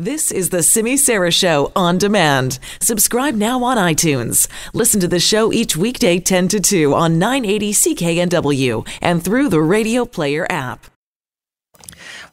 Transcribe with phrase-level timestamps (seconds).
[0.00, 2.60] This is the Simi Sara Show on demand.
[2.80, 4.46] Subscribe now on iTunes.
[4.72, 9.60] Listen to the show each weekday 10 to 2 on 980 CKNW and through the
[9.60, 10.86] Radio Player app.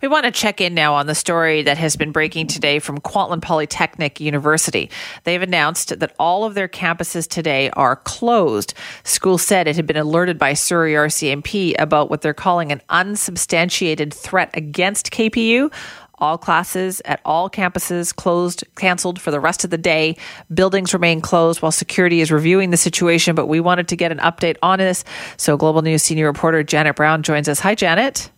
[0.01, 2.99] We want to check in now on the story that has been breaking today from
[2.99, 4.91] Kwantlen Polytechnic University.
[5.23, 8.75] They've announced that all of their campuses today are closed.
[9.03, 14.13] School said it had been alerted by Surrey RCMP about what they're calling an unsubstantiated
[14.13, 15.71] threat against KPU.
[16.17, 20.17] All classes at all campuses closed, canceled for the rest of the day.
[20.53, 24.19] Buildings remain closed while security is reviewing the situation, but we wanted to get an
[24.19, 25.03] update on this.
[25.37, 27.59] So, Global News senior reporter Janet Brown joins us.
[27.59, 28.29] Hi, Janet.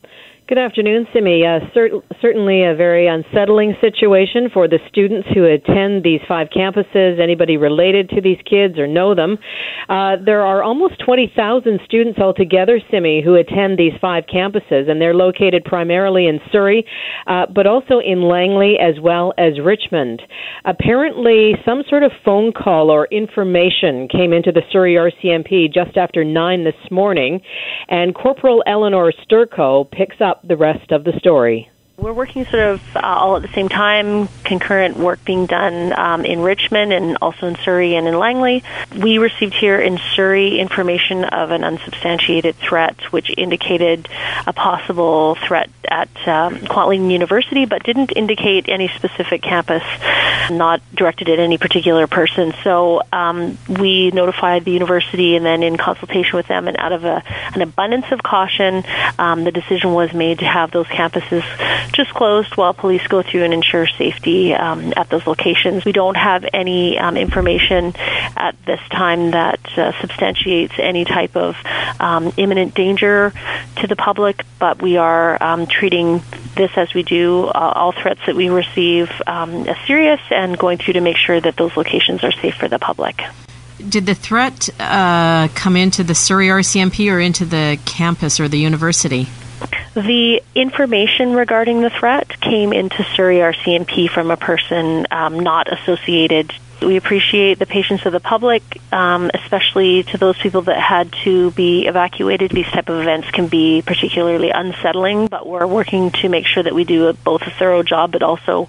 [0.48, 1.44] Good afternoon, Simi.
[1.46, 7.20] Uh, cert- certainly a very unsettling situation for the students who attend these five campuses,
[7.20, 9.40] anybody related to these kids or know them.
[9.90, 15.14] Uh, there are almost 20,000 students altogether, Simi, who attend these five campuses, and they're
[15.14, 16.86] located primarily in Surrey,
[17.28, 20.22] uh, but also in Langley as well as Richmond.
[20.64, 26.24] Apparently, some sort of phone call or information came into the Surrey RCMP just after
[26.24, 27.42] 9 this morning,
[27.90, 31.70] and Corporal Elenore Sturko picks up the rest of the story.
[32.00, 36.26] We're working sort of uh, all at the same time, concurrent work being done um,
[36.26, 38.62] in Richmond and also in Surrey and in Langley.
[38.96, 44.08] We received here in Surrey information of an unsubstantiated threat, which indicated
[44.46, 49.82] a possible threat at um, Kwantlen University, but didn't indicate any specific campus,
[50.52, 52.54] not directed at any particular person.
[52.64, 57.06] So um, we notified the university, and then in consultation with them, and out of
[57.06, 57.24] a,
[57.56, 58.84] an abundance of caution,
[59.18, 61.44] um, the decision was made to have those campuses
[61.92, 65.86] just closed while police go through and ensure safety um, at those locations.
[65.86, 67.94] We don't have any um, information
[68.36, 71.56] at this time that uh, substantiates any type of
[72.00, 73.34] um, imminent danger
[73.78, 76.22] to the public, but we are um, treating
[76.56, 80.78] this as we do uh, all threats that we receive um, as serious and going
[80.78, 83.22] through to make sure that those locations are safe for the public.
[83.78, 88.58] Did the threat uh, come into the Surrey RCMP or into the campus or the
[88.58, 89.28] university?
[89.98, 96.54] The information regarding the threat came into Surrey RCMP from a person um, not associated.
[96.84, 101.50] We appreciate the patience of the public, um, especially to those people that had to
[101.50, 102.52] be evacuated.
[102.52, 106.76] These type of events can be particularly unsettling, but we're working to make sure that
[106.76, 108.68] we do a, both a thorough job, but also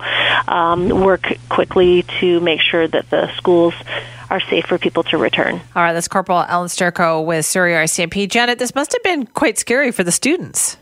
[0.49, 3.75] um, work quickly to make sure that the schools
[4.31, 5.61] are safe for people to return.
[5.77, 8.31] All right, that's Corporal Ellen Sturko with Surrey RCMP.
[8.31, 10.79] Janet, this must have been quite scary for the students.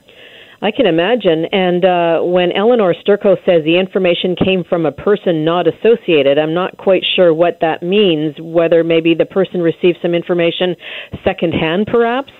[0.66, 1.44] I can imagine.
[1.53, 6.54] And uh, when Elenore Sturko says the information came from a person not associated, I'm
[6.54, 10.75] not quite sure what that means, whether maybe the person received some information
[11.25, 12.32] secondhand, perhaps.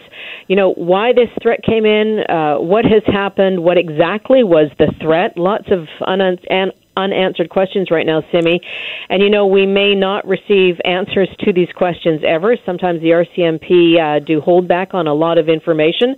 [0.48, 4.93] You know, why this threat came in, uh, what has happened, what exactly was the
[5.00, 5.38] threat.
[5.38, 8.60] Lots of un- unanswered questions right now, Simi.
[9.08, 12.56] And you know, we may not receive answers to these questions ever.
[12.64, 16.16] Sometimes the RCMP uh, do hold back on a lot of information.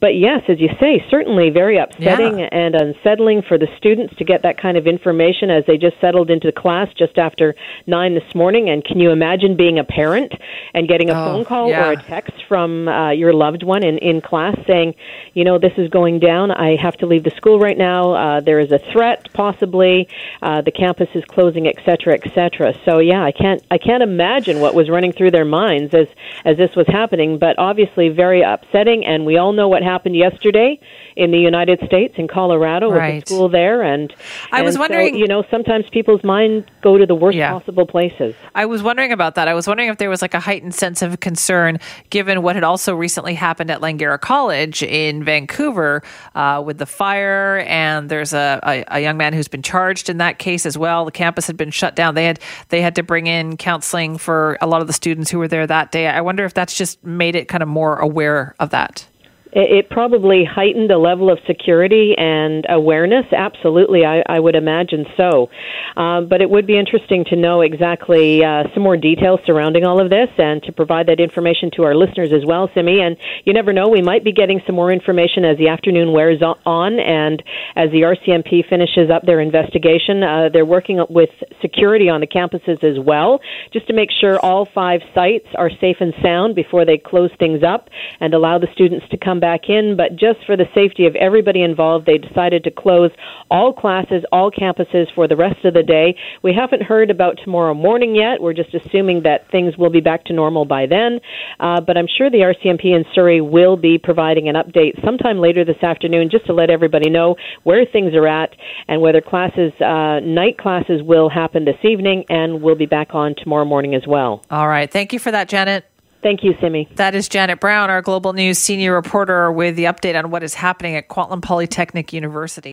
[0.00, 2.48] But yes, as you say, certainly very upsetting yeah.
[2.52, 6.30] and unsettling for the students to get that kind of information as they just settled
[6.30, 7.54] into class just after
[7.86, 8.70] nine this morning.
[8.70, 10.32] And can you imagine being a parent
[10.74, 11.88] and getting a oh, phone call yeah.
[11.88, 14.94] or a text from uh, your loved one in, in class saying,
[15.34, 16.50] you know, this is going down.
[16.50, 18.14] I have to leave the school right now.
[18.14, 20.08] Uh, there is a threat, possibly
[20.42, 22.74] uh, the campus is closing, et cetera, et cetera.
[22.84, 26.08] So yeah, I can't I can't imagine what was running through their minds as
[26.44, 27.38] as this was happening.
[27.38, 30.78] But obviously, very upsetting, and we all know what happened yesterday
[31.16, 33.14] in the United States in Colorado right.
[33.14, 33.82] with the school there.
[33.82, 34.12] And
[34.52, 37.52] I and was wondering, so, you know, sometimes people's minds go to the worst yeah.
[37.52, 38.34] possible places.
[38.54, 39.48] I was wondering about that.
[39.48, 41.78] I was wondering if there was like a heightened sense of concern
[42.10, 46.02] given what had also recently happened at Langara College in Vancouver
[46.34, 50.18] uh, with the fire, and there's a, a, a young man who's been charged in
[50.18, 51.04] that case as well.
[51.04, 52.14] The campus had been shut down.
[52.14, 55.38] They had they had to bring in counseling for a lot of the students who
[55.38, 56.08] were there that day.
[56.08, 59.06] I wonder if that's just made it kind of more aware of that
[59.52, 63.26] it probably heightened a level of security and awareness.
[63.32, 65.50] Absolutely, I, I would imagine so.
[65.96, 70.00] Uh, but it would be interesting to know exactly uh, some more details surrounding all
[70.00, 73.00] of this and to provide that information to our listeners as well, Simi.
[73.00, 76.40] And you never know, we might be getting some more information as the afternoon wears
[76.42, 77.42] on and
[77.74, 80.22] as the RCMP finishes up their investigation.
[80.22, 81.30] Uh, they're working with
[81.60, 83.40] security on the campuses as well,
[83.72, 87.62] just to make sure all five sites are safe and sound before they close things
[87.62, 87.88] up
[88.20, 91.14] and allow the students to come come back in, but just for the safety of
[91.16, 93.10] everybody involved, they decided to close
[93.50, 96.16] all classes, all campuses for the rest of the day.
[96.42, 98.40] We haven't heard about tomorrow morning yet.
[98.40, 101.20] We're just assuming that things will be back to normal by then.
[101.58, 105.64] Uh, but I'm sure the RCMP in Surrey will be providing an update sometime later
[105.64, 108.54] this afternoon just to let everybody know where things are at
[108.88, 113.34] and whether classes, uh, night classes, will happen this evening and we'll be back on
[113.36, 114.42] tomorrow morning as well.
[114.50, 114.90] All right.
[114.90, 115.89] Thank you for that, Janet.
[116.22, 116.86] Thank you, Simi.
[116.96, 120.52] That is Janet Brown, our Global News senior reporter, with the update on what is
[120.52, 122.68] happening at Kwantlen Polytechnic University.